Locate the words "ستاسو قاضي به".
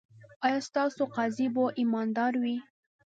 0.67-1.63